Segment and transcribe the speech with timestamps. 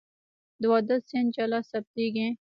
[0.61, 2.27] د واده سند جلا ثبتېږي.